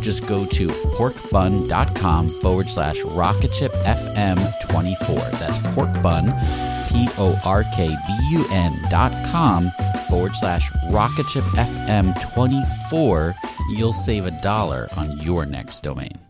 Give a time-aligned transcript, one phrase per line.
[0.00, 5.30] just go to porkbun.com forward slash rocketshipfm24.
[5.38, 6.32] That's porkbun,
[6.88, 7.94] P O R K B
[8.32, 9.70] U N dot com
[10.08, 13.34] forward slash rocketshipfm24.
[13.76, 16.29] You'll save a dollar on your next domain.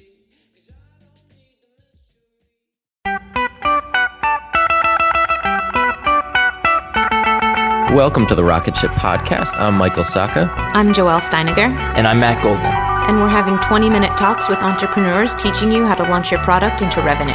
[7.91, 9.57] Welcome to the Rocket Ship Podcast.
[9.57, 10.49] I'm Michael Sacca.
[10.55, 11.77] I'm Joel Steiniger.
[11.97, 12.71] And I'm Matt Goldman.
[12.71, 16.81] And we're having 20 minute talks with entrepreneurs teaching you how to launch your product
[16.81, 17.33] into revenue.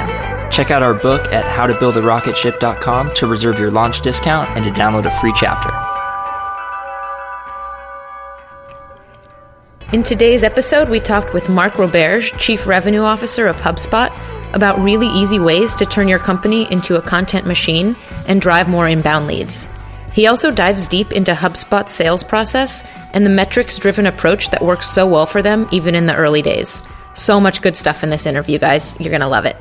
[0.50, 5.10] Check out our book at howtobuildarocketship.com to reserve your launch discount and to download a
[5.20, 5.70] free chapter.
[9.92, 14.10] In today's episode, we talked with Mark Roberge, Chief Revenue Officer of HubSpot,
[14.54, 17.94] about really easy ways to turn your company into a content machine
[18.26, 19.66] and drive more inbound leads.
[20.16, 22.82] He also dives deep into HubSpot's sales process
[23.12, 26.40] and the metrics driven approach that works so well for them even in the early
[26.40, 26.80] days.
[27.12, 28.98] So much good stuff in this interview, guys.
[28.98, 29.58] You're going to love it.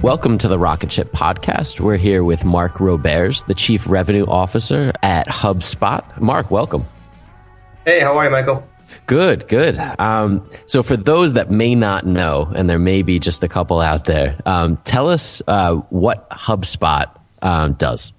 [0.00, 1.78] Welcome to the Rocket Ship podcast.
[1.78, 6.20] We're here with Mark Roberge, the Chief Revenue Officer at HubSpot.
[6.20, 6.84] Mark, welcome.
[7.84, 8.66] Hey, how are you, Michael?
[9.06, 9.78] Good, good.
[10.00, 13.80] Um, so, for those that may not know, and there may be just a couple
[13.80, 17.06] out there, um, tell us uh, what HubSpot
[17.40, 18.12] um, does.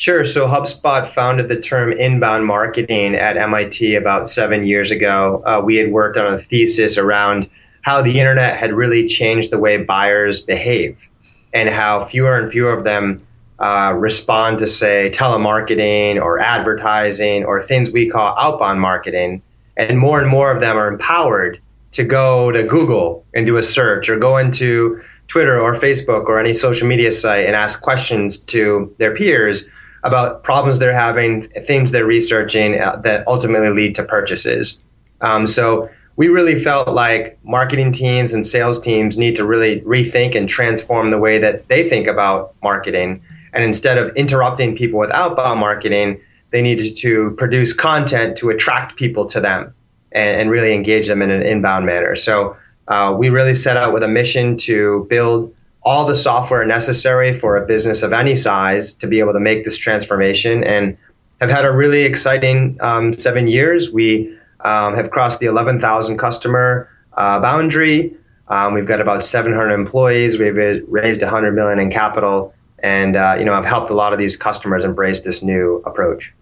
[0.00, 0.24] Sure.
[0.24, 5.42] So HubSpot founded the term inbound marketing at MIT about seven years ago.
[5.44, 7.50] Uh, we had worked on a thesis around
[7.82, 11.06] how the internet had really changed the way buyers behave
[11.52, 13.20] and how fewer and fewer of them
[13.58, 19.42] uh, respond to, say, telemarketing or advertising or things we call outbound marketing.
[19.76, 21.60] And more and more of them are empowered
[21.92, 26.40] to go to Google and do a search or go into Twitter or Facebook or
[26.40, 29.68] any social media site and ask questions to their peers
[30.02, 34.82] about problems they're having, things they're researching uh, that ultimately lead to purchases.
[35.20, 40.34] Um, so we really felt like marketing teams and sales teams need to really rethink
[40.34, 43.22] and transform the way that they think about marketing.
[43.52, 46.20] And instead of interrupting people with outbound marketing,
[46.50, 49.72] they needed to produce content to attract people to them
[50.12, 52.16] and, and really engage them in an inbound manner.
[52.16, 52.56] So
[52.88, 57.56] uh, we really set out with a mission to build all the software necessary for
[57.56, 60.96] a business of any size to be able to make this transformation and
[61.40, 63.90] have had a really exciting um, seven years.
[63.90, 68.14] We um, have crossed the 11,000 customer uh, boundary.
[68.48, 70.38] Um, we've got about 700 employees.
[70.38, 70.56] We've
[70.88, 74.36] raised 100 million in capital, and uh, you know, I've helped a lot of these
[74.36, 76.32] customers embrace this new approach.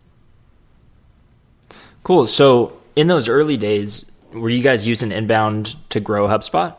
[2.02, 2.26] Cool.
[2.26, 6.74] So, in those early days, were you guys using inbound to grow HubSpot?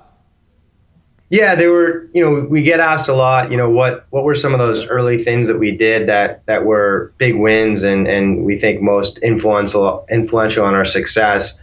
[1.29, 2.09] Yeah, they were.
[2.13, 3.51] You know, we get asked a lot.
[3.51, 6.65] You know, what what were some of those early things that we did that that
[6.65, 11.61] were big wins and and we think most influential influential on our success.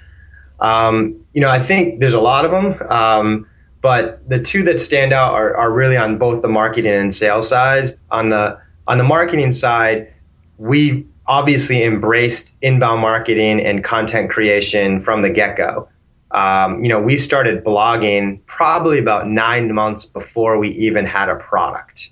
[0.60, 3.46] Um, you know, I think there's a lot of them, um,
[3.82, 7.48] but the two that stand out are, are really on both the marketing and sales
[7.48, 7.98] sides.
[8.12, 10.12] On the on the marketing side,
[10.58, 15.88] we obviously embraced inbound marketing and content creation from the get go
[16.31, 21.37] um, you know, we started blogging probably about nine months before we even had a
[21.37, 22.11] product.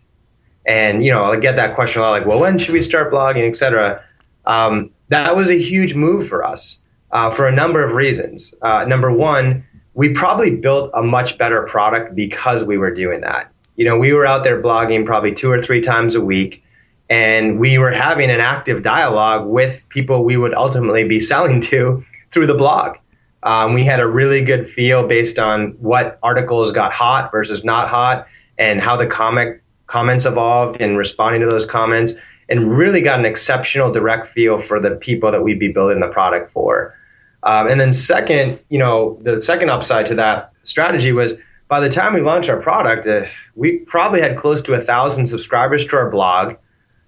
[0.66, 3.12] And, you know, I get that question a lot like, well, when should we start
[3.12, 4.02] blogging, et cetera?
[4.46, 8.54] Um, that was a huge move for us uh, for a number of reasons.
[8.62, 9.64] Uh, number one,
[9.94, 13.50] we probably built a much better product because we were doing that.
[13.76, 16.64] You know, we were out there blogging probably two or three times a week,
[17.10, 22.04] and we were having an active dialogue with people we would ultimately be selling to
[22.30, 22.96] through the blog.
[23.44, 27.88] Um, we had a really good feel based on what articles got hot versus not
[27.88, 28.26] hot
[28.58, 32.14] and how the comic comments evolved and responding to those comments
[32.48, 36.08] and really got an exceptional direct feel for the people that we'd be building the
[36.08, 36.94] product for.
[37.42, 41.34] Um, and then second, you know, the second upside to that strategy was
[41.68, 43.24] by the time we launched our product, uh,
[43.54, 46.56] we probably had close to a thousand subscribers to our blog.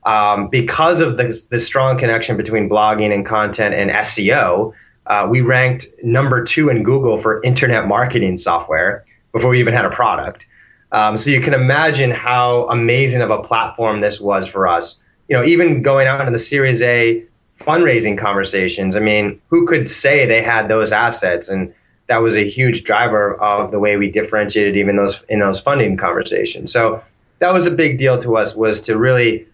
[0.04, 4.72] Um, because of the, the strong connection between blogging and content and SEO,
[5.06, 9.84] uh, we ranked number two in Google for internet marketing software before we even had
[9.84, 10.46] a product.
[10.92, 14.98] Um, so you can imagine how amazing of a platform this was for us.
[15.28, 17.24] You know, even going out in the Series A
[17.58, 18.96] fundraising conversations.
[18.96, 21.48] I mean, who could say they had those assets?
[21.48, 21.72] And
[22.06, 25.96] that was a huge driver of the way we differentiated even those in those funding
[25.96, 26.72] conversations.
[26.72, 27.02] So
[27.38, 29.46] that was a big deal to us was to really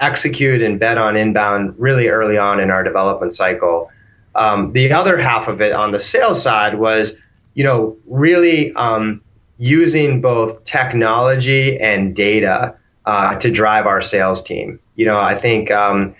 [0.00, 3.90] execute and bet on inbound really early on in our development cycle.
[4.34, 7.16] Um, the other half of it on the sales side was,
[7.54, 9.20] you know, really um,
[9.58, 12.74] using both technology and data
[13.06, 14.78] uh, to drive our sales team.
[14.96, 16.14] You know, I think um,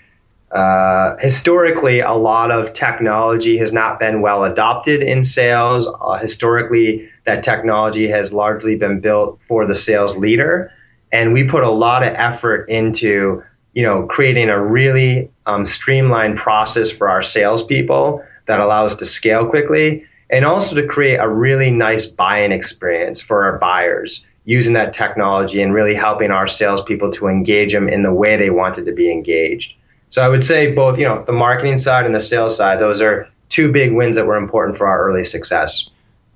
[0.53, 5.89] uh, historically a lot of technology has not been well adopted in sales.
[6.01, 10.73] Uh, historically, that technology has largely been built for the sales leader,
[11.13, 13.43] and we put a lot of effort into
[13.75, 19.07] you know, creating a really um, streamlined process for our salespeople that allow us to
[19.07, 24.75] scale quickly, and also to create a really nice buying experience for our buyers using
[24.75, 28.87] that technology and really helping our salespeople to engage them in the way they wanted
[28.87, 29.75] to be engaged.
[30.09, 33.01] So I would say both, you know, the marketing side and the sales side, those
[33.01, 35.89] are two big wins that were important for our early success.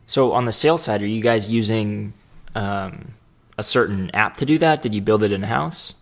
[0.06, 2.12] So on the sales side, are you guys using
[2.54, 3.14] um,
[3.58, 4.82] a certain app to do that?
[4.82, 5.94] Did you build it in house?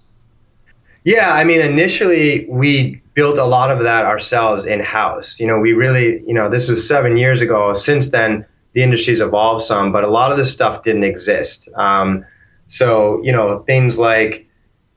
[1.04, 5.40] Yeah, I mean, initially we built a lot of that ourselves in house.
[5.40, 7.74] You know, we really, you know, this was seven years ago.
[7.74, 11.68] Since then, the industry's evolved some, but a lot of this stuff didn't exist.
[11.74, 12.24] Um,
[12.68, 14.48] so, you know, things like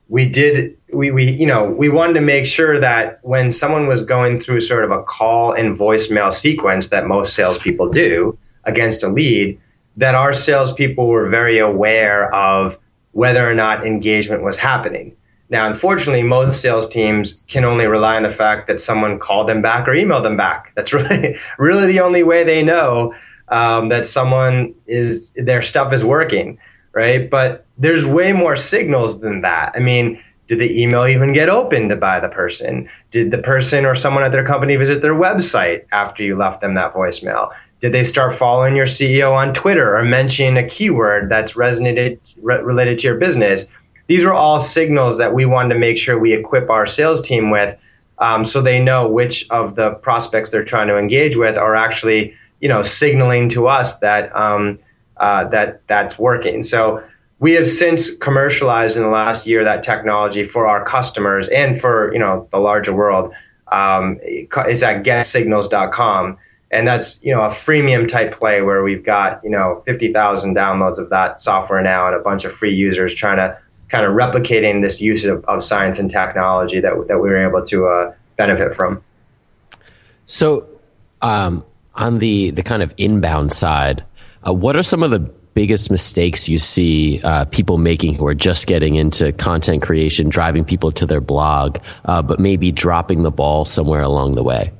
[0.07, 4.05] we did, we, we, you know, we wanted to make sure that when someone was
[4.05, 9.09] going through sort of a call and voicemail sequence that most salespeople do against a
[9.09, 9.59] lead,
[9.97, 12.77] that our salespeople were very aware of
[13.11, 15.15] whether or not engagement was happening.
[15.55, 19.61] Now, unfortunately, most sales teams can only rely on the fact that someone called them
[19.61, 20.73] back or emailed them back.
[20.75, 23.15] That's really, really the only way they know
[23.47, 26.57] um, that someone is their stuff is working,
[26.91, 27.29] right?
[27.29, 29.71] But there's way more signals than that.
[29.73, 32.89] I mean, did the email even get opened by the person?
[33.11, 36.73] Did the person or someone at their company visit their website after you left them
[36.73, 37.49] that voicemail?
[37.79, 42.61] Did they start following your CEO on Twitter or mention a keyword that's resonated re-
[42.61, 43.71] related to your business?
[44.07, 47.49] These are all signals that we wanted to make sure we equip our sales team
[47.49, 47.75] with
[48.17, 52.33] um, so they know which of the prospects they're trying to engage with are actually
[52.61, 54.79] you know signaling to us that um,
[55.17, 56.63] uh, that that's working.
[56.63, 57.03] So
[57.39, 62.13] we have since commercialized in the last year that technology for our customers and for
[62.13, 63.33] you know the larger world.
[63.71, 66.37] Um, it's at getsignals.com
[66.71, 70.99] and that's you know a freemium type play where we've got you know 50,000 downloads
[70.99, 73.57] of that software now and a bunch of free users trying to
[73.95, 77.65] kind of replicating this use of, of science and technology that, that we were able
[77.65, 79.01] to uh, benefit from.
[80.25, 80.67] So,
[81.21, 84.03] um, on the the kind of inbound side,
[84.45, 88.35] uh, what are some of the biggest mistakes you see uh, people making who are
[88.35, 93.31] just getting into content creation, driving people to their blog, uh, but maybe dropping the
[93.31, 94.73] ball somewhere along the way?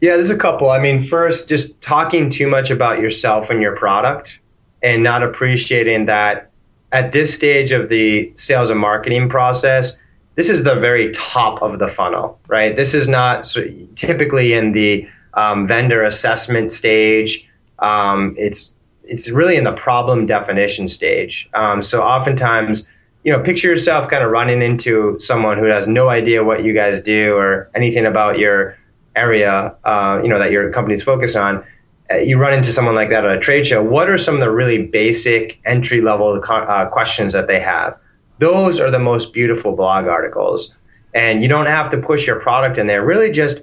[0.00, 0.70] Yeah, there's a couple.
[0.70, 4.38] I mean, first, just talking too much about yourself and your product
[4.80, 6.52] and not appreciating that
[6.94, 9.98] at this stage of the sales and marketing process,
[10.36, 12.76] this is the very top of the funnel, right?
[12.76, 13.52] This is not
[13.96, 17.48] typically in the um, vendor assessment stage.
[17.80, 18.72] Um, it's
[19.02, 21.50] it's really in the problem definition stage.
[21.52, 22.88] Um, so oftentimes,
[23.24, 26.72] you know, picture yourself kind of running into someone who has no idea what you
[26.72, 28.78] guys do or anything about your
[29.16, 31.64] area, uh, you know, that your company's focused on,
[32.12, 33.82] you run into someone like that at a trade show.
[33.82, 37.98] What are some of the really basic entry level uh, questions that they have?
[38.38, 40.74] Those are the most beautiful blog articles.
[41.14, 43.04] And you don't have to push your product in there.
[43.04, 43.62] Really just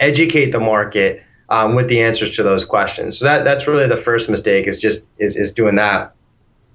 [0.00, 3.18] educate the market um, with the answers to those questions.
[3.18, 6.14] So that, that's really the first mistake is just is, is doing that.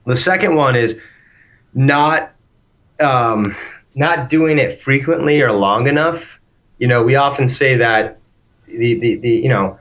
[0.05, 1.01] The second one is
[1.73, 2.31] not
[2.99, 3.55] um,
[3.95, 6.39] not doing it frequently or long enough
[6.79, 8.17] you know, we often say that
[8.65, 9.77] the, the, the you know,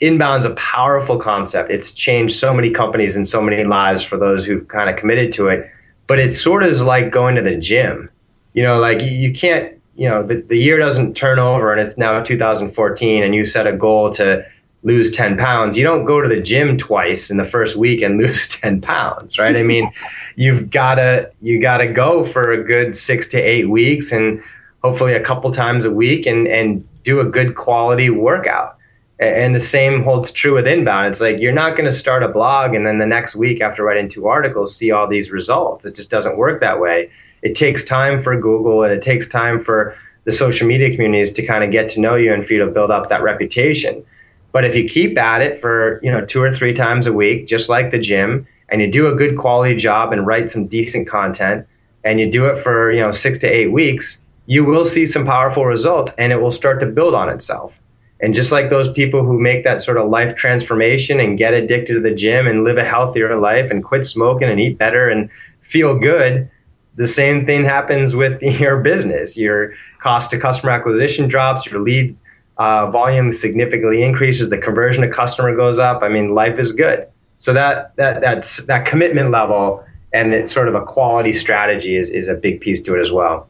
[0.00, 1.70] inbound's a powerful concept.
[1.70, 5.32] It's changed so many companies and so many lives for those who've kind of committed
[5.34, 5.70] to it.
[6.06, 8.08] But it sort of is like going to the gym.
[8.54, 11.98] You know, like you can't, you know, the, the year doesn't turn over and it's
[11.98, 14.44] now 2014 and you set a goal to
[14.84, 15.76] lose 10 pounds.
[15.76, 19.38] You don't go to the gym twice in the first week and lose 10 pounds,
[19.38, 19.56] right?
[19.56, 19.92] I mean,
[20.36, 24.42] you've gotta, you gotta go for a good six to eight weeks and
[24.82, 28.77] hopefully a couple times a week and, and do a good quality workout.
[29.20, 31.06] And the same holds true with inbound.
[31.06, 33.82] It's like you're not going to start a blog and then the next week after
[33.82, 35.84] writing two articles see all these results.
[35.84, 37.10] It just doesn't work that way.
[37.42, 41.46] It takes time for Google and it takes time for the social media communities to
[41.46, 44.04] kind of get to know you and for you to build up that reputation.
[44.52, 47.46] But if you keep at it for, you know, two or three times a week,
[47.46, 51.08] just like the gym, and you do a good quality job and write some decent
[51.08, 51.66] content
[52.04, 55.24] and you do it for, you know, 6 to 8 weeks, you will see some
[55.24, 57.80] powerful result and it will start to build on itself.
[58.20, 61.94] And just like those people who make that sort of life transformation and get addicted
[61.94, 65.30] to the gym and live a healthier life and quit smoking and eat better and
[65.60, 66.50] feel good,
[66.96, 69.36] the same thing happens with your business.
[69.36, 72.16] Your cost to customer acquisition drops, your lead
[72.56, 76.02] uh, volume significantly increases, the conversion to customer goes up.
[76.02, 77.06] I mean, life is good.
[77.38, 82.08] So that that that's that commitment level and it's sort of a quality strategy is,
[82.10, 83.48] is a big piece to it as well.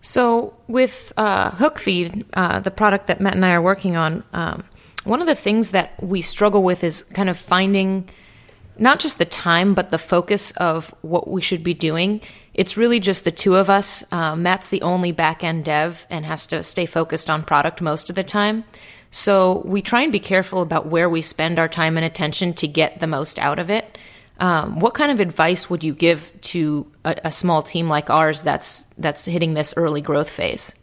[0.00, 4.64] So with uh, HookFeed, uh, the product that Matt and I are working on, um,
[5.04, 8.08] one of the things that we struggle with is kind of finding
[8.78, 12.20] not just the time, but the focus of what we should be doing.
[12.54, 14.02] It's really just the two of us.
[14.10, 18.08] Uh, Matt's the only back end dev and has to stay focused on product most
[18.08, 18.64] of the time.
[19.10, 22.68] So we try and be careful about where we spend our time and attention to
[22.68, 23.98] get the most out of it.
[24.40, 28.42] Um, what kind of advice would you give to a, a, small team like ours
[28.42, 30.74] that's that's hitting this early growth phase?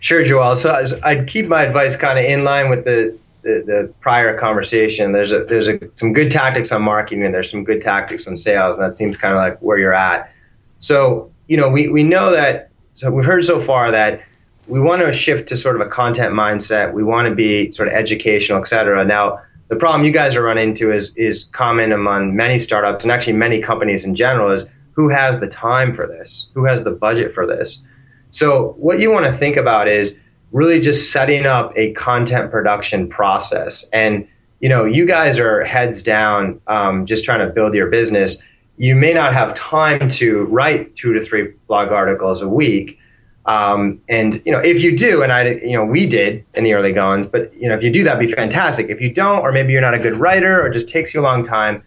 [0.00, 0.56] Sure, Joel.
[0.56, 5.12] So I'd keep my advice kind of in line with the, the, the prior conversation.
[5.12, 8.38] There's a, there's a, some good tactics on marketing and there's some good tactics on
[8.38, 10.32] sales, and that seems kind of like where you're at.
[10.78, 12.70] So you know, we, we know that.
[12.94, 14.22] So we've heard so far that
[14.66, 16.92] we want to shift to sort of a content mindset.
[16.92, 19.04] We want to be sort of educational, et cetera.
[19.04, 19.40] Now
[19.74, 23.32] the problem you guys are running into is is common among many startups and actually
[23.32, 26.48] many companies in general is who has the time for this?
[26.54, 27.84] Who has the budget for this?
[28.30, 30.16] So what you want to think about is
[30.52, 33.84] really just setting up a content production process.
[33.92, 34.28] And
[34.60, 38.40] you know, you guys are heads down, um, just trying to build your business.
[38.76, 42.96] You may not have time to write two to three blog articles a week,
[43.46, 46.72] um, and you know, if you do, and I, you know, we did in the
[46.72, 48.88] early goings, but you know, if you do, that'd be fantastic.
[48.88, 51.22] If you don't, or maybe you're not a good writer, or just takes you a
[51.22, 51.82] long time,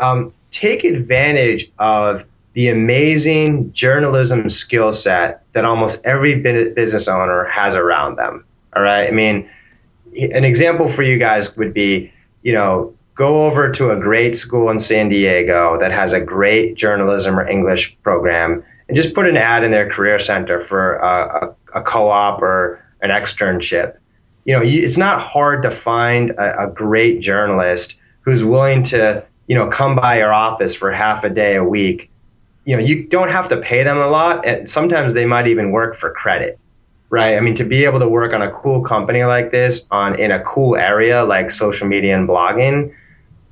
[0.00, 7.76] um, take advantage of the amazing journalism skill set that almost every business owner has
[7.76, 8.44] around them.
[8.74, 9.48] All right, I mean,
[10.16, 14.70] an example for you guys would be, you know, go over to a great school
[14.70, 19.36] in San Diego that has a great journalism or English program and just put an
[19.36, 23.96] ad in their career center for a, a, a co-op or an externship.
[24.44, 29.24] You know, you, it's not hard to find a, a great journalist who's willing to,
[29.46, 32.10] you know, come by your office for half a day a week.
[32.64, 35.70] You know, you don't have to pay them a lot, and sometimes they might even
[35.70, 36.58] work for credit
[37.12, 37.36] right?
[37.36, 40.30] I mean, to be able to work on a cool company like this on in
[40.30, 42.94] a cool area like social media and blogging,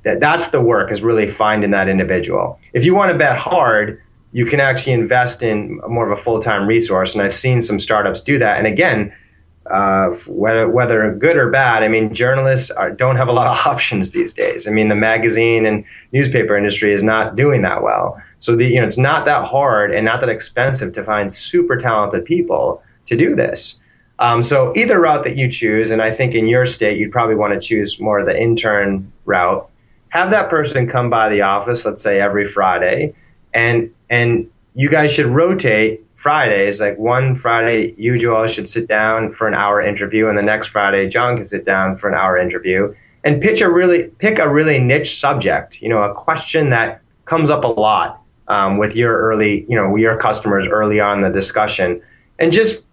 [0.03, 2.57] that that's the work is really finding that individual.
[2.71, 4.01] If you want to bet hard,
[4.31, 7.13] you can actually invest in more of a full time resource.
[7.13, 8.57] And I've seen some startups do that.
[8.57, 9.13] And again,
[9.69, 13.67] uh, whether whether good or bad, I mean, journalists are, don't have a lot of
[13.71, 14.67] options these days.
[14.67, 18.21] I mean, the magazine and newspaper industry is not doing that well.
[18.39, 21.77] So the you know it's not that hard and not that expensive to find super
[21.77, 23.81] talented people to do this.
[24.19, 27.35] Um, so either route that you choose, and I think in your state you'd probably
[27.35, 29.69] want to choose more of the intern route.
[30.09, 33.13] Have that person come by the office, let's say every Friday,
[33.53, 36.81] and and you guys should rotate Fridays.
[36.81, 40.67] Like one Friday, you Joel should sit down for an hour interview, and the next
[40.67, 44.49] Friday, John can sit down for an hour interview and pitch a really pick a
[44.49, 45.81] really niche subject.
[45.81, 49.95] You know, a question that comes up a lot um, with your early, you know,
[49.95, 52.01] your customers early on the discussion,
[52.39, 52.85] and just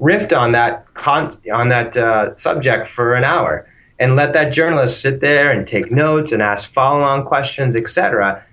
[0.00, 5.00] riffed on that con- on that uh, subject for an hour, and let that journalist
[5.00, 8.44] sit there and take notes and ask follow-on questions, etc.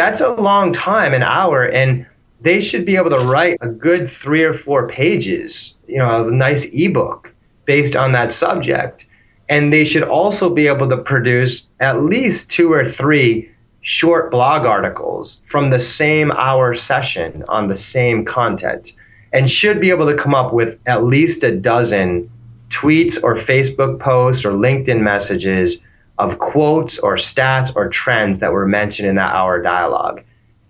[0.00, 2.06] That's a long time, an hour, and
[2.40, 6.30] they should be able to write a good three or four pages, you know, a
[6.30, 7.34] nice ebook
[7.66, 9.04] based on that subject.
[9.50, 13.50] And they should also be able to produce at least two or three
[13.82, 18.92] short blog articles from the same hour session on the same content
[19.34, 22.30] and should be able to come up with at least a dozen
[22.70, 25.84] tweets or Facebook posts or LinkedIn messages
[26.20, 30.22] of quotes or stats or trends that were mentioned in that hour dialogue.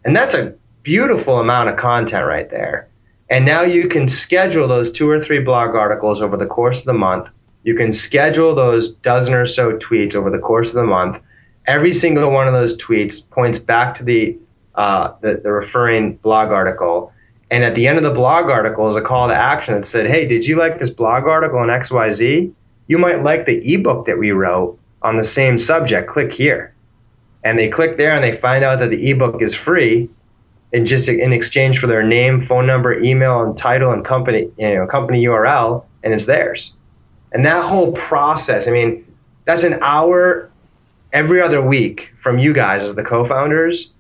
[0.05, 0.55] And that's a
[0.85, 2.89] beautiful amount of content right there.
[3.29, 6.85] And now you can schedule those two or three blog articles over the course of
[6.85, 7.31] the month.
[7.65, 11.21] You can schedule those dozen or so tweets over the course of the month.
[11.67, 14.39] Every single one of those tweets points back to the,
[14.77, 17.13] uh, the, the referring blog article.
[17.51, 20.07] And at the end of the blog article is a call to action that said,
[20.07, 22.53] hey, did you like this blog article on XYZ?
[22.87, 26.09] You might like the ebook that we wrote on the same subject.
[26.09, 26.75] Click here.
[27.43, 30.11] And they click there and they find out that the ebook is free
[30.73, 34.75] and just in exchange for their name, phone number, email, and title and company, you
[34.75, 36.75] know, company URL, and it's theirs.
[37.33, 39.05] And that whole process, I mean,
[39.47, 40.51] that's an hour
[41.13, 43.93] every other week from you guys as the co-founders,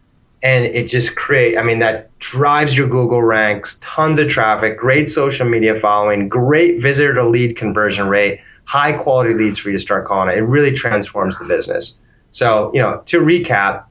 [0.42, 1.58] and it just create.
[1.58, 6.80] I mean, that drives your Google ranks, tons of traffic, great social media following, great
[6.80, 10.38] visitor to lead conversion rate, high quality leads for you to start calling it.
[10.38, 11.98] It really transforms the business.
[12.30, 13.85] So, you know, to recap,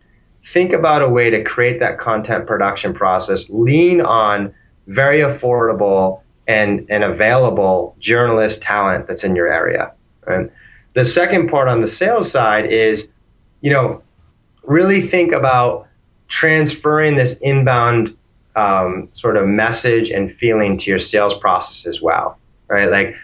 [0.46, 4.54] think about a way to create that content production process, lean on
[4.88, 9.92] very affordable and, and available journalist talent that's in your area.
[10.26, 10.50] Right?
[10.94, 13.12] The second part on the sales side is,
[13.60, 14.02] you know,
[14.64, 15.90] really think about
[16.30, 18.16] transferring this inbound
[18.56, 22.38] um, sort of message and feeling to your sales process as well,
[22.70, 22.90] right?
[22.90, 23.18] Like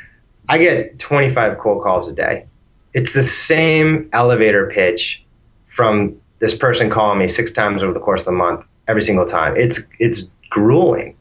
[0.48, 2.46] I get 25 cold calls a day.
[2.94, 5.24] It's the same elevator pitch
[5.66, 9.26] from this person calling me six times over the course of the month, every single
[9.26, 9.58] time.
[9.58, 11.18] It's it's grueling,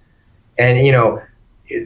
[0.58, 1.22] and you know,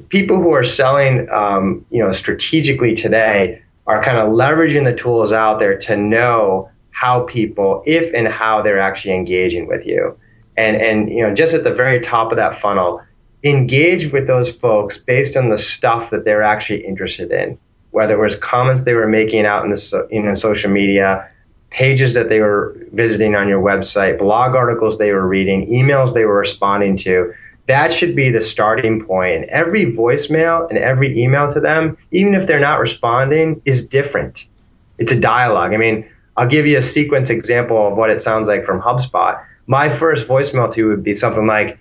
[0.08, 5.32] people who are selling, um, you know, strategically today are kind of leveraging the tools
[5.32, 10.18] out there to know how people, if and how they're actually engaging with you,
[10.56, 13.00] and and you know, just at the very top of that funnel,
[13.44, 17.58] engage with those folks based on the stuff that they're actually interested in,
[17.90, 21.28] whether it was comments they were making out in the know social media
[21.70, 26.24] pages that they were visiting on your website, blog articles they were reading, emails they
[26.24, 27.32] were responding to.
[27.66, 29.34] That should be the starting point.
[29.34, 34.46] And every voicemail and every email to them, even if they're not responding, is different.
[34.96, 35.74] It's a dialogue.
[35.74, 39.44] I mean, I'll give you a sequence example of what it sounds like from HubSpot.
[39.66, 41.78] My first voicemail to you would be something like,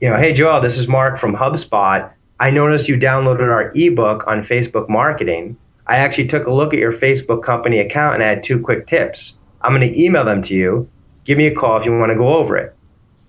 [0.00, 2.10] you know, hey Joel, this is Mark from HubSpot.
[2.40, 5.56] I noticed you downloaded our ebook on Facebook marketing.
[5.86, 8.86] I actually took a look at your Facebook company account and I had two quick
[8.86, 9.38] tips.
[9.62, 10.88] I'm going to email them to you.
[11.24, 12.74] Give me a call if you want to go over it.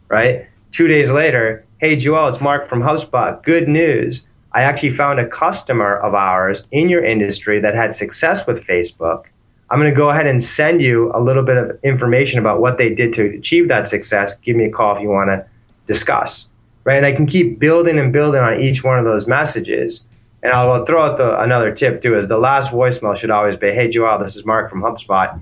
[0.08, 0.48] Right?
[0.72, 3.42] Two days later, hey, Joel, it's Mark from HubSpot.
[3.44, 4.28] Good news.
[4.54, 9.26] I actually found a customer of ours in your industry that had success with Facebook.
[9.70, 12.78] I'm going to go ahead and send you a little bit of information about what
[12.78, 14.36] they did to achieve that success.
[14.40, 15.46] Give me a call if you want to
[15.88, 16.48] discuss.
[16.86, 16.98] Right?
[16.98, 20.08] And I can keep building and building on each one of those messages
[20.46, 23.72] and I'll throw out the, another tip too: is the last voicemail should always be,
[23.72, 25.40] "Hey Joel, this is Mark from HubSpot.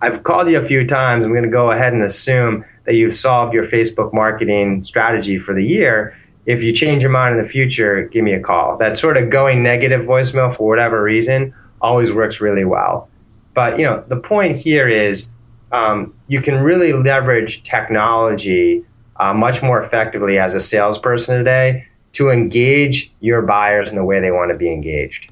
[0.00, 1.24] I've called you a few times.
[1.24, 5.52] I'm going to go ahead and assume that you've solved your Facebook marketing strategy for
[5.52, 6.16] the year.
[6.44, 9.28] If you change your mind in the future, give me a call." That sort of
[9.30, 13.08] going negative voicemail for whatever reason always works really well.
[13.52, 15.28] But you know, the point here is
[15.72, 18.84] um, you can really leverage technology
[19.18, 24.20] uh, much more effectively as a salesperson today to engage your buyers in the way
[24.20, 25.30] they want to be engaged.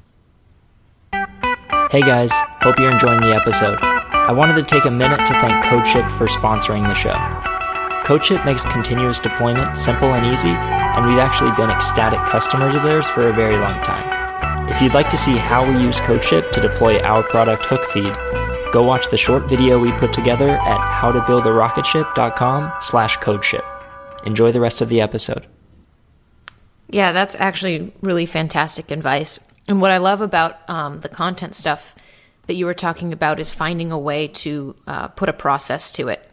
[1.91, 3.79] Hey guys, hope you're enjoying the episode.
[3.81, 7.15] I wanted to take a minute to thank CodeShip for sponsoring the show.
[8.05, 13.09] CodeShip makes continuous deployment simple and easy, and we've actually been ecstatic customers of theirs
[13.09, 14.69] for a very long time.
[14.69, 18.83] If you'd like to see how we use CodeShip to deploy our product HookFeed, go
[18.83, 23.65] watch the short video we put together at howtobuildarocketship.com slash codeship.
[24.25, 25.47] Enjoy the rest of the episode.
[26.89, 29.41] Yeah, that's actually really fantastic advice.
[29.69, 31.95] And what I love about um, the content stuff
[32.47, 36.09] that you were talking about is finding a way to uh, put a process to
[36.09, 36.31] it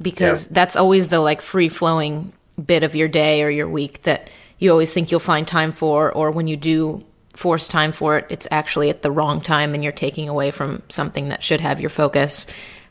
[0.00, 0.52] because yeah.
[0.52, 2.32] that's always the like free flowing
[2.64, 6.12] bit of your day or your week that you always think you'll find time for
[6.12, 9.82] or when you do force time for it it's actually at the wrong time and
[9.82, 12.46] you're taking away from something that should have your focus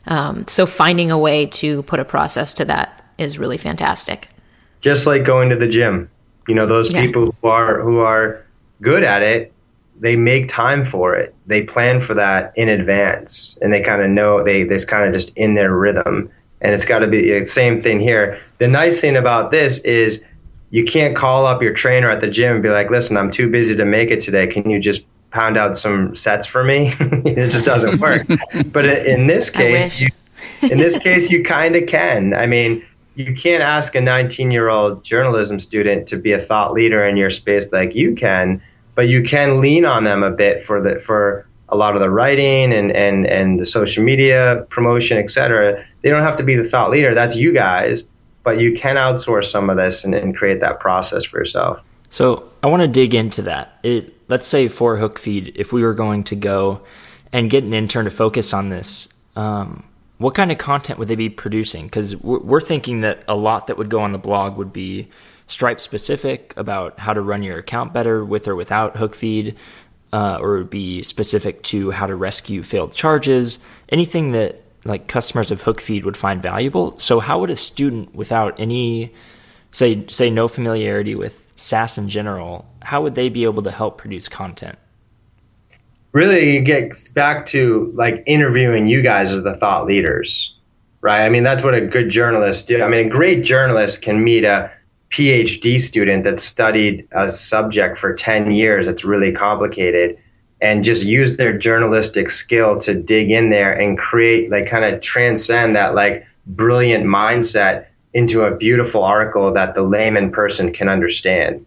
[0.06, 4.28] um, so finding a way to put a process to that is really fantastic
[4.80, 6.10] just like going to the gym
[6.46, 7.00] you know those yeah.
[7.00, 8.44] people who are who are
[8.80, 9.52] good at it
[10.00, 11.34] they make time for it.
[11.46, 15.14] They plan for that in advance, and they kind of know they there's kind of
[15.14, 16.30] just in their rhythm.
[16.60, 18.40] And it's got to be the same thing here.
[18.58, 20.24] The nice thing about this is
[20.70, 23.50] you can't call up your trainer at the gym and be like, "Listen, I'm too
[23.50, 24.46] busy to make it today.
[24.46, 28.26] Can you just pound out some sets for me?" it just doesn't work.
[28.72, 30.08] but in this case, you,
[30.62, 32.34] in this case, you kind of can.
[32.34, 32.84] I mean,
[33.18, 37.16] you can't ask a 19 year old journalism student to be a thought leader in
[37.16, 38.62] your space like you can
[38.94, 42.10] but you can lean on them a bit for the for a lot of the
[42.10, 45.84] writing and and and the social media promotion, et cetera.
[46.02, 47.14] They don't have to be the thought leader.
[47.14, 48.08] That's you guys,
[48.42, 51.80] but you can outsource some of this and, and create that process for yourself.
[52.10, 53.78] So I want to dig into that.
[53.84, 56.80] It, let's say for HookFeed, if we were going to go
[57.32, 59.84] and get an intern to focus on this, um,
[60.18, 61.86] what kind of content would they be producing?
[61.86, 65.08] Because we're, thinking that a lot that would go on the blog would be
[65.46, 69.54] Stripe specific about how to run your account better with or without HookFeed,
[70.12, 75.62] uh, or be specific to how to rescue failed charges, anything that like customers of
[75.62, 76.98] HookFeed would find valuable.
[76.98, 79.12] So how would a student without any
[79.70, 83.98] say say no familiarity with SaaS in general, how would they be able to help
[83.98, 84.78] produce content?
[86.12, 90.54] Really it gets back to like interviewing you guys as the thought leaders.
[91.00, 91.24] Right?
[91.24, 92.82] I mean that's what a good journalist do.
[92.82, 94.70] I mean a great journalist can meet a
[95.10, 100.18] PhD student that studied a subject for 10 years It's really complicated
[100.60, 105.00] and just use their journalistic skill to dig in there and create, like, kind of
[105.00, 111.64] transcend that, like, brilliant mindset into a beautiful article that the layman person can understand.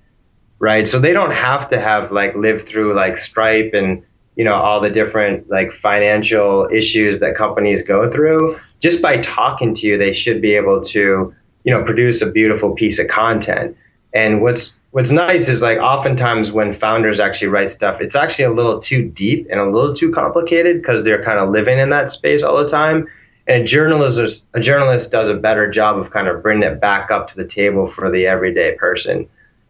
[0.60, 0.88] Right.
[0.88, 4.04] So they don't have to have, like, lived through, like, Stripe and,
[4.36, 8.60] you know, all the different, like, financial issues that companies go through.
[8.80, 12.74] Just by talking to you, they should be able to you know produce a beautiful
[12.74, 13.76] piece of content.
[14.14, 18.52] And what's what's nice is like oftentimes when founders actually write stuff it's actually a
[18.52, 22.12] little too deep and a little too complicated because they're kind of living in that
[22.12, 23.08] space all the time.
[23.48, 27.12] And a journalist a journalist does a better job of kind of bringing it back
[27.12, 29.28] up to the table for the everyday person.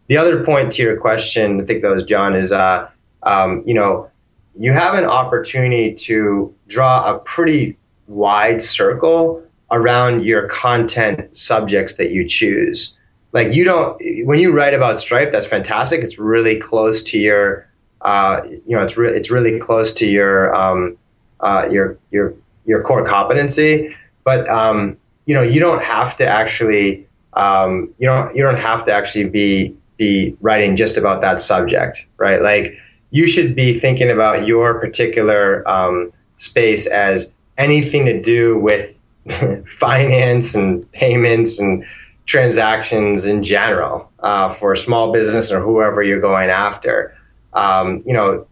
[0.08, 2.88] The other point to your question i think that was john is uh,
[3.22, 4.10] um, you know
[4.58, 12.10] you have an opportunity to draw a pretty wide circle around your content subjects that
[12.10, 12.98] you choose.
[13.32, 16.02] Like you don't when you write about Stripe, that's fantastic.
[16.02, 17.66] It's really close to your,
[18.02, 20.98] uh, you know, it's really it's really close to your um,
[21.40, 22.34] uh, your your
[22.66, 23.96] your core competency.
[24.24, 28.84] But um, you know, you don't have to actually um, you don't you don't have
[28.84, 32.42] to actually be be writing just about that subject, right?
[32.42, 32.76] Like
[33.12, 38.94] you should be thinking about your particular um, space as anything to do with
[39.66, 41.84] finance and payments and
[42.26, 47.14] transactions in general uh, for a small business or whoever you're going after.
[47.52, 48.46] Um, you know,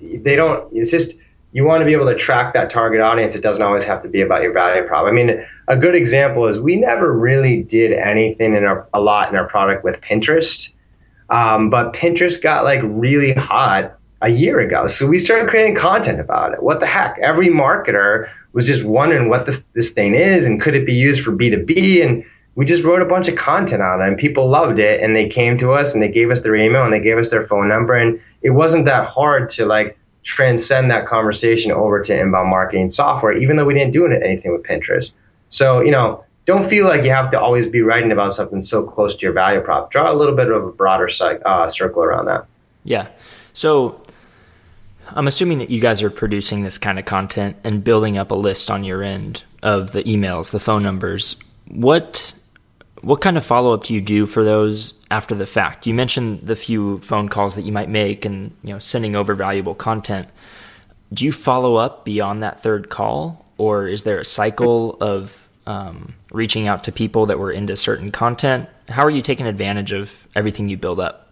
[0.00, 0.72] they don't.
[0.72, 1.16] It's just
[1.52, 3.34] you want to be able to track that target audience.
[3.34, 5.06] It doesn't always have to be about your value prop.
[5.06, 9.28] I mean, a good example is we never really did anything in our, a lot
[9.28, 10.70] in our product with Pinterest,
[11.30, 14.86] um, but Pinterest got like really hot a year ago.
[14.86, 16.62] So we started creating content about it.
[16.62, 17.18] What the heck?
[17.18, 21.22] Every marketer was just wondering what this, this thing is and could it be used
[21.22, 22.02] for B2B.
[22.02, 25.02] And we just wrote a bunch of content on it and people loved it.
[25.02, 27.28] And they came to us and they gave us their email and they gave us
[27.28, 27.94] their phone number.
[27.94, 33.36] And it wasn't that hard to like transcend that conversation over to inbound marketing software,
[33.36, 35.12] even though we didn't do anything with Pinterest.
[35.50, 38.84] So, you know, don't feel like you have to always be writing about something so
[38.84, 39.90] close to your value prop.
[39.90, 41.10] Draw a little bit of a broader
[41.44, 42.46] uh, circle around that.
[42.84, 43.08] Yeah.
[43.52, 44.00] So
[45.14, 48.34] I'm assuming that you guys are producing this kind of content and building up a
[48.34, 51.36] list on your end of the emails, the phone numbers.
[51.68, 52.34] What
[53.00, 55.86] what kind of follow up do you do for those after the fact?
[55.86, 59.34] You mentioned the few phone calls that you might make and you know sending over
[59.34, 60.28] valuable content.
[61.12, 66.14] Do you follow up beyond that third call, or is there a cycle of um,
[66.30, 68.68] reaching out to people that were into certain content.
[68.88, 71.23] How are you taking advantage of everything you build up?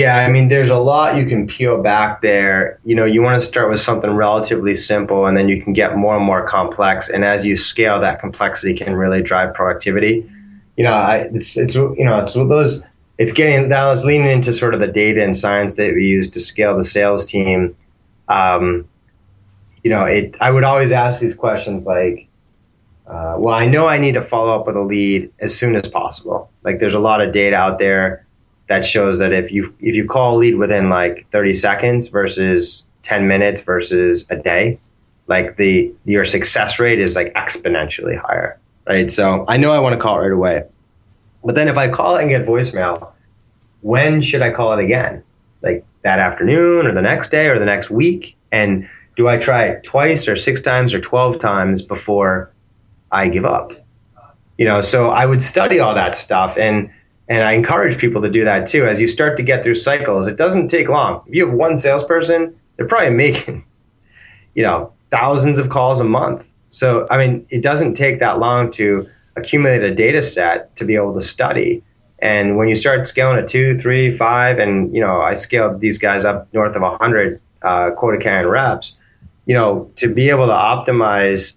[0.00, 2.80] Yeah, I mean, there's a lot you can peel back there.
[2.86, 5.94] You know, you want to start with something relatively simple, and then you can get
[5.94, 7.10] more and more complex.
[7.10, 10.26] And as you scale, that complexity can really drive productivity.
[10.78, 12.82] You know, I, it's it's you know it's those
[13.18, 16.30] it's getting that was leaning into sort of the data and science that we use
[16.30, 17.76] to scale the sales team.
[18.28, 18.88] Um,
[19.84, 22.26] you know, it I would always ask these questions like,
[23.06, 25.88] uh, well, I know I need to follow up with a lead as soon as
[25.88, 26.50] possible.
[26.62, 28.24] Like, there's a lot of data out there
[28.70, 32.84] that shows that if you if you call a lead within like 30 seconds versus
[33.02, 34.78] 10 minutes versus a day,
[35.26, 39.10] like the your success rate is like exponentially higher, right?
[39.10, 40.62] So I know I want to call it right away,
[41.44, 43.10] but then if I call it and get voicemail,
[43.80, 45.24] when should I call it again?
[45.62, 48.36] Like that afternoon or the next day or the next week?
[48.52, 52.52] And do I try it twice or six times or 12 times before
[53.10, 53.72] I give up?
[54.58, 56.88] You know, so I would study all that stuff and
[57.30, 58.86] and I encourage people to do that too.
[58.86, 61.22] As you start to get through cycles, it doesn't take long.
[61.28, 63.64] If you have one salesperson, they're probably making,
[64.54, 66.48] you know, thousands of calls a month.
[66.70, 70.96] So, I mean, it doesn't take that long to accumulate a data set to be
[70.96, 71.84] able to study.
[72.18, 75.98] And when you start scaling to two, three, five, and, you know, I scaled these
[75.98, 78.98] guys up north of 100 uh, quota carrying reps,
[79.46, 81.54] you know, to be able to optimize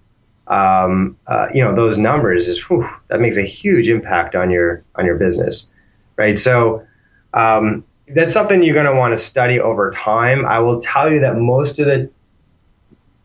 [0.47, 4.83] um, uh, you know those numbers is whew, that makes a huge impact on your
[4.95, 5.69] on your business,
[6.17, 6.37] right?
[6.37, 6.85] So
[7.33, 10.45] um, that's something you're going to want to study over time.
[10.45, 12.09] I will tell you that most of the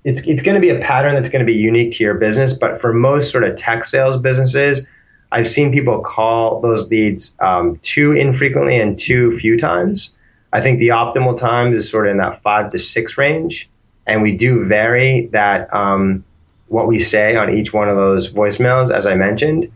[0.05, 2.55] it's it's going to be a pattern that's going to be unique to your business,
[2.55, 4.87] but for most sort of tech sales businesses,
[5.33, 10.17] I've seen people call those leads um, too infrequently and too few times.
[10.53, 13.69] I think the optimal times is sort of in that five to six range,
[14.07, 15.73] and we do vary that.
[15.75, 16.25] Um,
[16.69, 19.71] what we say on each one of those voicemails, as I mentioned.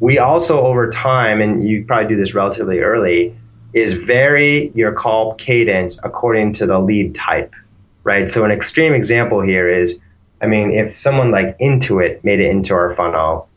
[0.00, 3.36] We also, over time, and you probably do this relatively early,
[3.74, 7.52] is vary your call cadence according to the lead type,
[8.04, 8.30] right?
[8.30, 10.00] So, an extreme example here is
[10.40, 13.48] I mean, if someone like Intuit made it into our funnel,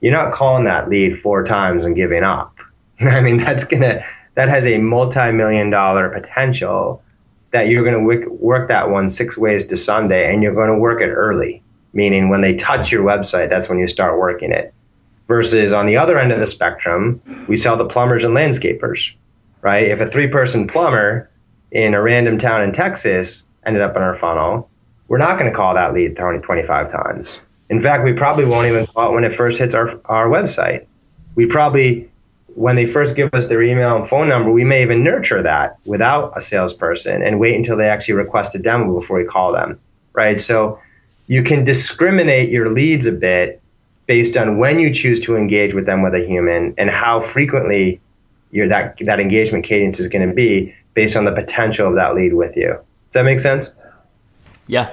[0.00, 2.56] you're not calling that lead four times and giving up.
[3.00, 7.02] I mean, that's going to, that has a multi million dollar potential
[7.50, 10.78] that you're going to work that one six ways to Sunday and you're going to
[10.78, 14.72] work it early meaning when they touch your website, that's when you start working it.
[15.28, 19.12] Versus on the other end of the spectrum, we sell the plumbers and landscapers,
[19.62, 19.88] right?
[19.88, 21.30] If a three person plumber
[21.70, 24.68] in a random town in Texas ended up in our funnel,
[25.08, 27.38] we're not going to call that lead 20, 25 times.
[27.68, 30.86] In fact, we probably won't even call it when it first hits our, our website.
[31.36, 32.10] We probably,
[32.48, 35.78] when they first give us their email and phone number, we may even nurture that
[35.84, 39.78] without a salesperson and wait until they actually request a demo before we call them,
[40.12, 40.40] right?
[40.40, 40.80] So
[41.30, 43.62] you can discriminate your leads a bit
[44.06, 48.00] based on when you choose to engage with them with a human and how frequently
[48.50, 52.16] your that that engagement cadence is going to be based on the potential of that
[52.16, 52.70] lead with you.
[52.70, 53.70] Does that make sense?
[54.66, 54.92] Yeah.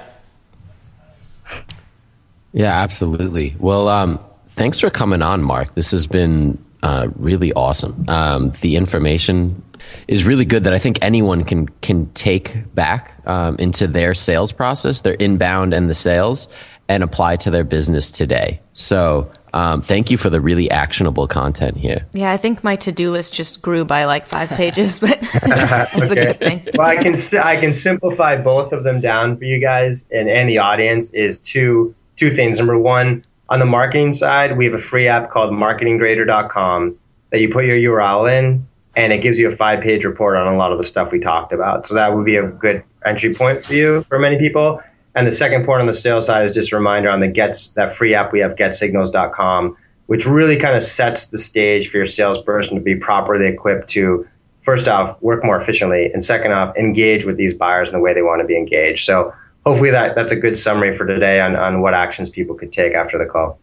[2.52, 3.56] Yeah, absolutely.
[3.58, 5.74] Well, um, thanks for coming on, Mark.
[5.74, 8.04] This has been uh, really awesome.
[8.06, 9.60] Um, the information
[10.06, 14.52] is really good that I think anyone can can take back um, into their sales
[14.52, 16.48] process, their inbound and the sales,
[16.88, 18.60] and apply to their business today.
[18.74, 19.30] So.
[19.54, 22.06] Um, thank you for the really actionable content here.
[22.12, 26.10] Yeah, I think my to do list just grew by like five pages, but that's
[26.10, 26.20] okay.
[26.20, 26.68] a good thing.
[26.74, 30.50] well, I can I can simplify both of them down for you guys and, and
[30.50, 31.14] the audience.
[31.14, 32.58] Is two two things.
[32.58, 36.98] Number one, on the marketing side, we have a free app called marketinggrader.com
[37.30, 38.67] that you put your URL in
[38.98, 41.20] and it gives you a five page report on a lot of the stuff we
[41.20, 41.86] talked about.
[41.86, 44.82] So that would be a good entry point for you for many people.
[45.14, 47.68] And the second point on the sales side is just a reminder on the Gets
[47.68, 52.06] that free app we have getsignals.com, which really kind of sets the stage for your
[52.06, 54.26] salesperson to be properly equipped to
[54.62, 58.12] first off work more efficiently and second off engage with these buyers in the way
[58.12, 59.04] they want to be engaged.
[59.04, 59.32] So
[59.64, 62.94] hopefully that that's a good summary for today on, on what actions people could take
[62.94, 63.60] after the call.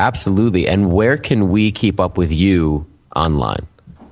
[0.00, 0.66] Absolutely.
[0.66, 3.66] And where can we keep up with you online?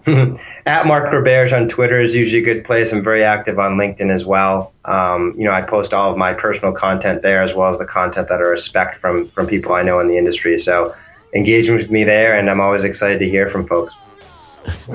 [0.66, 2.92] At Mark Roberge on Twitter is usually a good place.
[2.92, 4.72] I'm very active on LinkedIn as well.
[4.84, 7.86] Um, you know, I post all of my personal content there as well as the
[7.86, 10.58] content that I respect from from people I know in the industry.
[10.58, 10.94] So
[11.34, 13.94] engage with me there, and I'm always excited to hear from folks.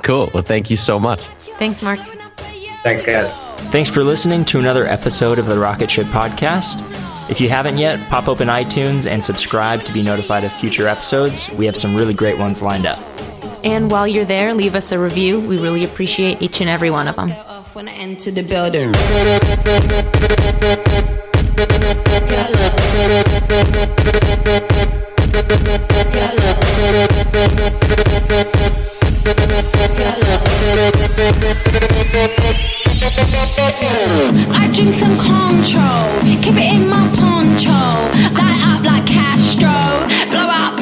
[0.04, 0.30] Cool.
[0.34, 1.22] Well, thank you so much.
[1.60, 2.00] Thanks, Mark.
[2.84, 3.40] Thanks, guys.
[3.72, 6.82] Thanks for listening to another episode of the Rocket Ship Podcast.
[7.30, 11.50] If you haven't yet, pop open iTunes and subscribe to be notified of future episodes.
[11.52, 12.98] We have some really great ones lined up.
[13.64, 15.40] And while you're there, leave us a review.
[15.40, 17.30] We really appreciate each and every one of them.
[17.74, 18.92] When I enter the building.
[34.52, 37.70] I drink some control, keep it in my poncho,
[38.34, 39.70] light up like Castro,
[40.30, 40.79] blow up.